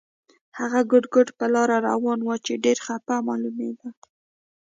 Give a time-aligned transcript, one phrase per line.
[0.59, 3.89] هغه ګوډ ګوډ پر لار روان و چې ډېر خپه معلومېده.